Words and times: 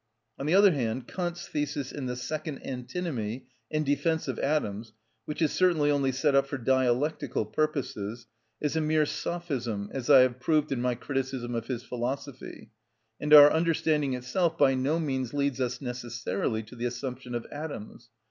On 0.39 0.47
the 0.47 0.55
other 0.55 0.71
hand, 0.71 1.07
Kant's 1.07 1.47
thesis 1.47 1.91
in 1.91 2.07
the 2.07 2.15
second 2.15 2.65
antinomy 2.65 3.45
in 3.69 3.83
defence 3.83 4.27
of 4.27 4.39
atoms, 4.39 4.93
which 5.25 5.43
is 5.43 5.51
certainly 5.51 5.91
only 5.91 6.11
set 6.11 6.33
up 6.33 6.47
for 6.47 6.57
dialectical 6.57 7.45
purposes, 7.45 8.25
is 8.59 8.75
a 8.75 8.81
mere 8.81 9.05
sophism, 9.05 9.91
as 9.93 10.09
I 10.09 10.21
have 10.21 10.39
proved 10.39 10.71
in 10.71 10.81
my 10.81 10.95
criticism 10.95 11.53
of 11.53 11.67
his 11.67 11.83
philosophy, 11.83 12.71
and 13.19 13.31
our 13.31 13.51
understanding 13.53 14.15
itself 14.15 14.57
by 14.57 14.73
no 14.73 14.99
means 14.99 15.35
leads 15.35 15.61
us 15.61 15.81
necessarily 15.81 16.63
to 16.63 16.75
the 16.75 16.85
assumption 16.85 17.35
of 17.35 17.45
atoms. 17.51 18.09